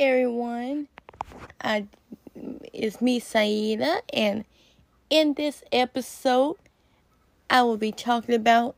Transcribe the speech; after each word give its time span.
everyone. 0.00 0.88
I, 1.60 1.86
it's 2.72 3.02
me, 3.02 3.20
Saida, 3.20 4.00
and 4.14 4.46
in 5.10 5.34
this 5.34 5.62
episode, 5.70 6.56
I 7.50 7.62
will 7.62 7.76
be 7.76 7.92
talking 7.92 8.34
about 8.34 8.76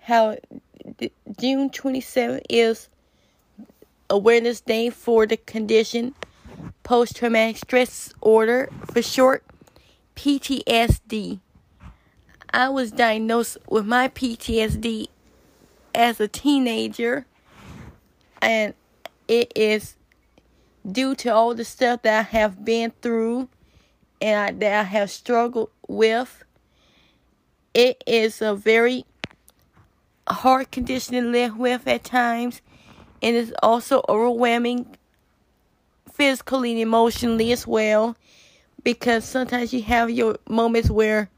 how 0.00 0.36
June 1.38 1.70
27th 1.70 2.42
is 2.48 2.88
Awareness 4.08 4.60
Day 4.60 4.90
for 4.90 5.26
the 5.26 5.36
condition 5.36 6.14
post 6.84 7.16
traumatic 7.16 7.58
stress 7.58 8.08
disorder, 8.08 8.70
for 8.92 9.02
short, 9.02 9.44
PTSD. 10.16 11.40
I 12.50 12.68
was 12.68 12.92
diagnosed 12.92 13.58
with 13.68 13.84
my 13.84 14.08
PTSD 14.08 15.08
as 15.94 16.20
a 16.20 16.28
teenager, 16.28 17.26
and 18.40 18.72
it 19.26 19.52
is 19.54 19.97
due 20.90 21.14
to 21.16 21.28
all 21.28 21.54
the 21.54 21.64
stuff 21.64 22.02
that 22.02 22.18
I 22.18 22.22
have 22.22 22.64
been 22.64 22.92
through 23.02 23.48
and 24.20 24.38
I, 24.38 24.58
that 24.58 24.80
I 24.80 24.82
have 24.84 25.10
struggled 25.10 25.70
with. 25.86 26.44
It 27.74 28.02
is 28.06 28.42
a 28.42 28.54
very 28.54 29.04
hard 30.28 30.70
condition 30.70 31.14
to 31.14 31.22
live 31.22 31.56
with 31.56 31.86
at 31.86 32.04
times, 32.04 32.60
and 33.22 33.36
it's 33.36 33.52
also 33.62 34.02
overwhelming 34.08 34.96
physically 36.12 36.72
and 36.72 36.80
emotionally 36.80 37.52
as 37.52 37.66
well 37.66 38.16
because 38.82 39.24
sometimes 39.24 39.72
you 39.72 39.82
have 39.82 40.10
your 40.10 40.36
moments 40.48 40.90
where 40.90 41.30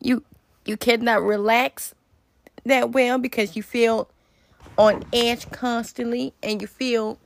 you 0.00 0.22
you 0.66 0.76
cannot 0.76 1.22
relax 1.22 1.94
that 2.64 2.92
well 2.92 3.18
because 3.18 3.56
you 3.56 3.62
feel 3.62 4.08
on 4.76 5.02
edge 5.12 5.50
constantly 5.50 6.34
and 6.42 6.60
you 6.60 6.66
feel 6.66 7.18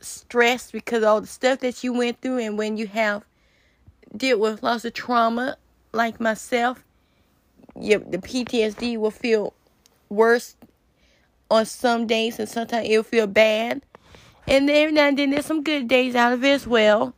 stressed 0.00 0.72
because 0.72 1.02
all 1.02 1.20
the 1.20 1.26
stuff 1.26 1.60
that 1.60 1.82
you 1.84 1.92
went 1.92 2.20
through 2.20 2.38
and 2.38 2.58
when 2.58 2.76
you 2.76 2.86
have 2.86 3.24
dealt 4.16 4.40
with 4.40 4.62
lots 4.62 4.84
of 4.84 4.92
trauma 4.92 5.56
like 5.92 6.20
myself 6.20 6.84
you, 7.78 7.98
the 7.98 8.18
PTSD 8.18 8.96
will 8.98 9.10
feel 9.10 9.54
worse 10.08 10.56
on 11.50 11.64
some 11.66 12.06
days 12.06 12.38
and 12.38 12.48
sometimes 12.48 12.88
it'll 12.88 13.02
feel 13.02 13.26
bad 13.26 13.82
and 14.46 14.68
every 14.70 14.92
now 14.92 15.08
and 15.08 15.18
then 15.18 15.30
there's 15.30 15.46
some 15.46 15.62
good 15.62 15.86
days 15.86 16.14
out 16.14 16.32
of 16.32 16.44
it 16.44 16.50
as 16.50 16.66
well 16.66 17.14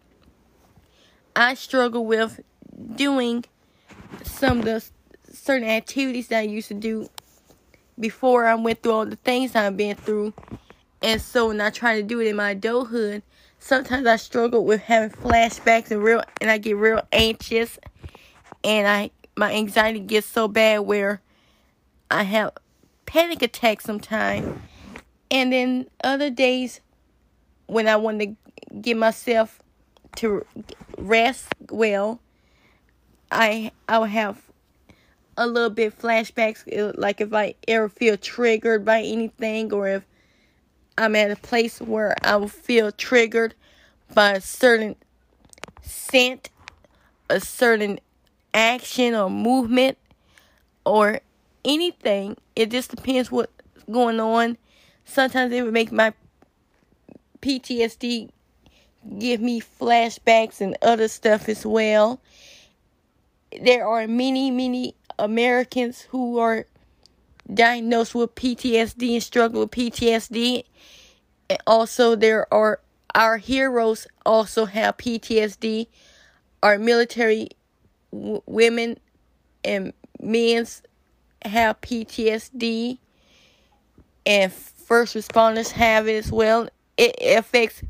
I 1.35 1.55
struggle 1.55 2.05
with 2.05 2.41
doing 2.95 3.45
some 4.23 4.59
of 4.61 4.65
the 4.65 4.85
certain 5.33 5.69
activities 5.69 6.29
that 6.29 6.41
I 6.41 6.43
used 6.43 6.69
to 6.69 6.75
do 6.75 7.09
before 7.99 8.47
I 8.47 8.55
went 8.55 8.83
through 8.83 8.93
all 8.93 9.07
the 9.07 9.17
things 9.17 9.55
I've 9.55 9.77
been 9.77 9.97
through. 9.97 10.35
And 11.03 11.21
so 11.21 11.49
when 11.49 11.61
I 11.61 11.71
try 11.71 11.97
to 11.97 12.03
do 12.03 12.21
it 12.21 12.29
in 12.29 12.37
my 12.37 12.51
adulthood, 12.51 13.23
sometimes 13.59 14.07
I 14.07 14.17
struggle 14.17 14.65
with 14.65 14.83
having 14.83 15.11
flashbacks 15.11 15.91
and 15.91 16.03
real 16.03 16.23
and 16.41 16.51
I 16.51 16.59
get 16.59 16.77
real 16.77 17.03
anxious 17.13 17.79
and 18.65 18.87
I 18.87 19.11
my 19.37 19.53
anxiety 19.53 20.01
gets 20.01 20.27
so 20.27 20.47
bad 20.47 20.81
where 20.81 21.21
I 22.11 22.25
have 22.25 22.53
panic 23.07 23.43
attacks 23.43 23.85
sometimes. 23.85 24.61
And 25.31 25.53
then 25.53 25.87
other 26.05 26.31
days 26.31 26.81
when 27.67 27.89
I 27.89 27.97
want 27.97 28.21
to 28.21 28.37
get 28.81 28.97
myself 28.97 29.61
to 30.17 30.45
rest 30.99 31.49
well, 31.71 32.21
I 33.31 33.73
I 33.89 33.99
will 33.99 34.07
have 34.07 34.43
a 35.37 35.47
little 35.47 35.71
bit 35.71 35.99
flashbacks, 35.99 36.69
uh, 36.79 36.93
like 36.97 37.21
if 37.21 37.33
I 37.33 37.55
ever 37.67 37.89
feel 37.89 38.17
triggered 38.19 38.85
by 38.85 39.01
anything, 39.01 39.73
or 39.73 39.89
if 39.89 40.05
I'm 40.97 41.17
at 41.17 41.31
a 41.31 41.37
place 41.37 41.81
where 41.81 42.15
I 42.23 42.37
will 42.37 42.49
feel 42.49 42.93
triggered 42.93 43.55
by 44.13 44.33
a 44.33 44.41
certain 44.41 44.97
scent, 45.81 46.51
a 47.31 47.41
certain 47.41 47.99
action 48.53 49.15
or 49.15 49.31
movement, 49.31 49.99
or 50.85 51.21
anything. 51.65 52.37
It 52.55 52.71
just 52.71 52.95
depends 52.95 53.31
what's 53.31 53.53
going 53.91 54.21
on. 54.21 54.59
Sometimes 55.05 55.53
it 55.53 55.63
would 55.63 55.73
make 55.73 55.93
my 55.93 56.13
PTSD 57.41 58.31
give 59.19 59.41
me 59.41 59.61
flashbacks 59.61 60.61
and 60.61 60.77
other 60.83 61.09
stuff 61.09 61.49
as 61.49 61.67
well. 61.67 62.21
There 63.61 63.87
are 63.87 64.07
many, 64.07 64.51
many 64.51 64.95
Americans 65.19 66.03
who 66.03 66.39
are 66.39 66.67
diagnosed 67.53 68.15
with 68.15 68.35
PTSD 68.35 69.15
and 69.15 69.23
struggle 69.23 69.63
with 69.63 69.71
PTSD. 69.71 70.65
And 71.51 71.59
also, 71.67 72.15
there 72.15 72.53
are 72.53 72.81
our 73.15 73.37
heroes 73.37 74.07
also 74.25 74.65
have 74.65 74.97
PTSD. 74.97 75.87
Our 76.63 76.79
military 76.79 77.49
w- 78.13 78.43
women 78.47 78.99
and 79.65 79.93
men's 80.21 80.83
have 81.45 81.81
PTSD, 81.81 82.99
and 84.25 84.53
first 84.53 85.15
responders 85.15 85.73
have 85.73 86.09
it 86.09 86.25
as 86.25 86.31
well. 86.31 86.69
It 86.97 87.17
affects 87.21 87.83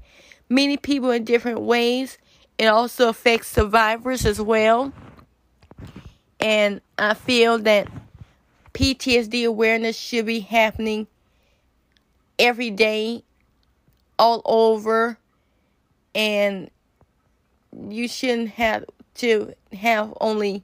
many 0.49 0.77
people 0.77 1.11
in 1.11 1.25
different 1.25 1.61
ways. 1.61 2.19
It 2.59 2.67
also 2.67 3.09
affects 3.09 3.49
survivors 3.49 4.25
as 4.25 4.41
well. 4.41 4.93
And 6.41 6.81
I 6.99 7.15
feel 7.15 7.59
that 7.61 7.89
PTSD 8.75 9.47
awareness 9.47 9.97
should 9.97 10.27
be 10.27 10.41
happening 10.41 11.07
every 12.39 12.71
day, 12.71 13.25
all 14.19 14.43
over. 14.45 15.19
And 16.15 16.71
you 17.89 18.09
shouldn't 18.09 18.51
have 18.51 18.85
to 19.17 19.55
have 19.73 20.13
only 20.21 20.63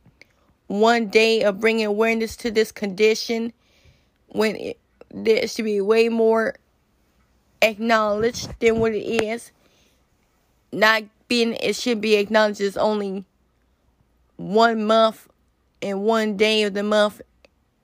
one 0.66 1.08
day 1.08 1.42
of 1.42 1.60
bringing 1.60 1.86
awareness 1.86 2.36
to 2.36 2.50
this 2.50 2.70
condition 2.72 3.52
when 4.28 4.56
it, 4.56 4.78
there 5.10 5.47
should 5.48 5.64
be 5.64 5.80
way 5.80 6.08
more 6.08 6.56
acknowledged 7.62 8.48
than 8.60 8.78
what 8.78 8.92
it 8.92 9.24
is 9.24 9.50
not 10.72 11.02
being 11.28 11.54
it 11.54 11.74
should 11.74 12.00
be 12.00 12.14
acknowledged 12.14 12.60
as 12.60 12.76
only 12.76 13.24
one 14.36 14.84
month 14.84 15.28
and 15.82 16.02
one 16.02 16.36
day 16.36 16.62
of 16.62 16.74
the 16.74 16.82
month 16.82 17.20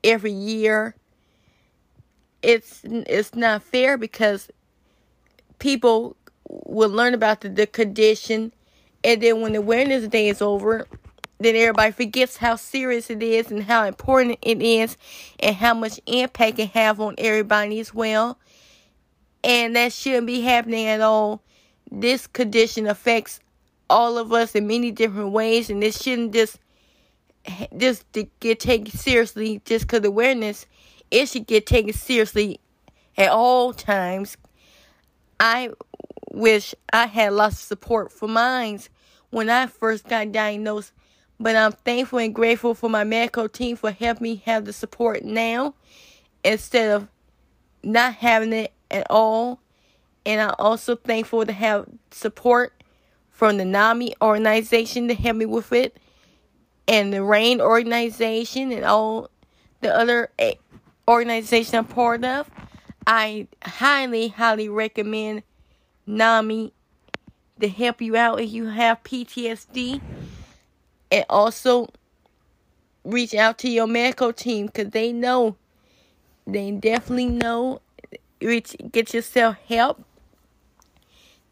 every 0.05 0.33
year. 0.33 0.95
It's 2.43 2.83
it's 2.85 3.35
not 3.35 3.63
fair 3.63 3.97
because 3.97 4.49
people 5.59 6.17
will 6.47 6.91
learn 6.91 7.15
about 7.15 7.41
the, 7.41 7.49
the 7.49 7.67
condition 7.67 8.53
and 9.03 9.23
then 9.23 9.41
when 9.41 9.53
the 9.53 9.59
awareness 9.59 10.07
day 10.09 10.29
is 10.29 10.43
over 10.43 10.87
then 11.41 11.57
everybody 11.57 11.91
forgets 11.91 12.37
how 12.37 12.55
serious 12.55 13.11
it 13.11 13.23
is 13.23 13.51
and 13.51 13.65
how 13.65 13.85
important 13.85 14.39
it 14.43 14.63
is 14.63 14.97
and 15.41 15.57
how 15.57 15.75
much 15.75 15.99
impact 16.07 16.59
it 16.59 16.71
have 16.71 17.01
on 17.01 17.15
everybody 17.19 17.81
as 17.81 17.93
well. 17.93 18.39
And 19.43 19.75
that 19.75 19.93
shouldn't 19.93 20.27
be 20.27 20.43
happening 20.43 20.87
at 20.87 21.01
all 21.01 21.43
this 21.91 22.27
condition 22.27 22.87
affects 22.87 23.41
all 23.89 24.19
of 24.19 24.33
us 24.33 24.55
in 24.55 24.67
many 24.67 24.91
different 24.91 25.31
ways, 25.31 25.71
and 25.71 25.83
it 25.85 25.95
shouldn't 25.95 26.33
just 26.33 26.59
just 27.77 28.11
to 28.15 28.25
get 28.41 28.61
taken 28.61 28.91
seriously 28.91 29.61
just 29.65 29.87
because 29.87 30.05
awareness. 30.05 30.67
It 31.11 31.29
should 31.29 31.47
get 31.47 31.67
taken 31.67 31.93
seriously 31.93 32.61
at 33.17 33.31
all 33.31 33.73
times. 33.73 34.37
I 35.39 35.71
wish 36.33 36.75
I 36.93 37.07
had 37.07 37.33
lots 37.33 37.57
of 37.57 37.61
support 37.61 38.13
for 38.13 38.29
mine 38.29 38.81
when 39.31 39.51
I 39.51 39.67
first 39.67 40.09
got 40.09 40.33
diagnosed, 40.33 40.93
but 41.39 41.57
I'm 41.57 41.73
thankful 41.73 42.19
and 42.19 42.35
grateful 42.35 42.75
for 42.75 42.89
my 42.89 43.05
medical 43.05 43.49
team 43.49 43.77
for 43.77 43.91
helping 43.91 44.23
me 44.23 44.43
have 44.47 44.65
the 44.65 44.73
support 44.73 45.25
now 45.25 45.75
instead 46.45 46.91
of 46.91 47.09
not 47.83 48.15
having 48.15 48.53
it 48.53 48.73
at 48.91 49.07
all 49.11 49.61
and 50.27 50.41
I'm 50.41 50.55
also 50.59 50.97
thankful 50.97 51.45
to 51.45 51.53
have 51.53 51.87
support 52.11 52.83
from 53.31 53.59
the 53.59 53.65
NAMI 53.65 54.15
organization 54.23 55.09
to 55.09 55.15
help 55.15 55.37
me 55.37 55.47
with 55.47 55.73
it, 55.73 55.99
and 56.87 57.13
the 57.13 57.23
RAINN 57.23 57.61
organization, 57.61 58.73
and 58.73 58.85
all 58.85 59.31
the 59.81 59.95
other 59.95 60.31
eh, 60.39 60.55
organizations 61.09 61.75
I'm 61.75 61.85
part 61.85 62.25
of. 62.25 62.51
I 63.07 63.49
highly, 63.63 64.29
highly 64.29 64.69
recommend 64.69 65.43
NAMI 66.07 66.73
to 67.61 67.69
help 67.69 68.01
you 68.01 68.17
out 68.17 68.41
if 68.41 68.51
you 68.51 68.67
have 68.67 69.03
PTSD, 69.03 70.01
and 71.11 71.25
also 71.29 71.89
reach 73.05 73.35
out 73.35 73.59
to 73.59 73.69
your 73.69 73.87
medical 73.87 74.33
team 74.33 74.67
because 74.67 74.91
they 74.91 75.13
know, 75.13 75.57
they 76.47 76.71
definitely 76.71 77.27
know. 77.27 77.81
Reach, 78.41 78.77
get 78.93 79.15
yourself 79.15 79.57
help 79.69 80.05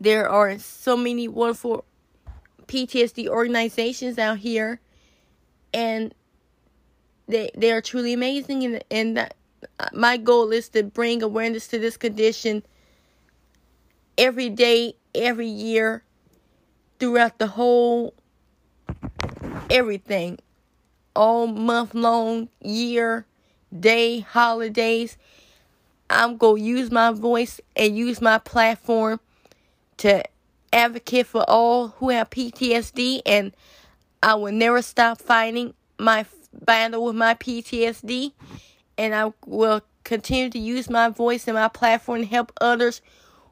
there 0.03 0.29
are 0.29 0.59
so 0.59 0.97
many 0.97 1.29
wonderful 1.29 1.85
PTSD 2.67 3.29
organizations 3.29 4.19
out 4.19 4.39
here, 4.39 4.81
and 5.73 6.15
they 7.29 7.51
they 7.57 7.73
are 7.73 7.81
truly 7.81 8.13
amazing. 8.13 8.65
And 8.65 8.85
and 8.91 9.17
that, 9.17 9.35
uh, 9.79 9.89
my 9.93 10.17
goal 10.17 10.53
is 10.53 10.69
to 10.71 10.83
bring 10.83 11.23
awareness 11.23 11.69
to 11.69 11.79
this 11.79 11.97
condition 11.97 12.63
every 14.19 14.49
day, 14.49 14.95
every 15.15 15.49
year, 15.49 16.03
throughout 16.99 17.39
the 17.39 17.49
whole 17.49 18.15
everything, 19.71 20.39
all 21.17 21.47
month 21.47 21.95
long, 21.95 22.49
year, 22.61 23.27
day, 23.79 24.21
holidays. 24.21 25.17
I'm 26.11 26.37
going 26.37 26.63
to 26.63 26.69
use 26.69 26.91
my 26.91 27.11
voice 27.11 27.61
and 27.75 27.97
use 27.97 28.21
my 28.21 28.37
platform 28.39 29.19
to 29.99 30.23
advocate 30.73 31.27
for 31.27 31.49
all 31.49 31.89
who 31.89 32.11
have 32.11 32.31
PTSD, 32.31 33.23
and 33.25 33.53
I 34.23 34.35
will 34.35 34.53
never 34.53 34.83
stop 34.83 35.21
fighting 35.21 35.75
my 35.99 36.25
battle 36.53 37.05
with 37.05 37.17
my 37.17 37.35
PTSD, 37.35 38.33
and 38.97 39.15
I 39.15 39.33
will 39.47 39.83
continue 40.05 40.51
to 40.51 40.59
use 40.59 40.89
my 40.89 41.09
voice 41.09 41.49
and 41.49 41.57
my 41.57 41.69
platform 41.69 42.21
to 42.21 42.27
help 42.27 42.53
others 42.61 43.01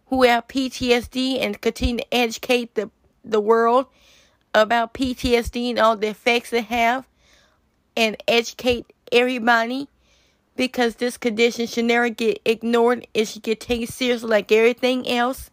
who 0.07 0.25
have 0.25 0.49
PTSD 0.49 1.41
and 1.41 1.61
continue 1.61 1.99
to 1.99 2.15
educate 2.15 2.75
the, 2.75 2.91
the 3.25 3.41
world 3.41 3.87
about 4.55 4.95
PTSD 4.95 5.71
and 5.71 5.79
all 5.79 5.97
the 5.97 6.09
effects 6.09 6.53
it 6.53 6.65
have 6.65 7.07
and 7.97 8.17
educate 8.27 8.93
everybody 9.13 9.89
because 10.57 10.97
this 10.97 11.17
condition 11.17 11.67
should 11.67 11.85
never 11.85 12.09
get 12.09 12.41
ignored. 12.45 13.07
It 13.15 13.29
should 13.29 13.43
get 13.43 13.61
taken 13.61 13.87
seriously 13.87 14.29
like 14.29 14.51
everything 14.53 15.09
else. 15.09 15.51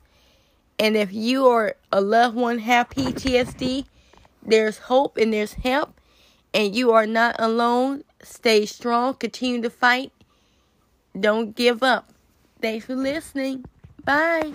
And 0.79 0.95
if 0.95 1.13
you 1.13 1.45
or 1.45 1.75
a 1.91 2.01
loved 2.01 2.35
one 2.35 2.59
have 2.59 2.89
PTSD, 2.89 3.85
there's 4.47 4.77
hope 4.79 5.17
and 5.17 5.31
there's 5.33 5.53
help. 5.53 5.99
And 6.53 6.75
you 6.75 6.91
are 6.91 7.05
not 7.05 7.35
alone. 7.37 8.03
Stay 8.23 8.65
strong. 8.65 9.13
Continue 9.15 9.61
to 9.61 9.69
fight. 9.69 10.11
Don't 11.19 11.55
give 11.55 11.83
up. 11.83 12.13
Thanks 12.61 12.85
for 12.85 12.95
listening. 12.95 13.65
Bye. 14.03 14.53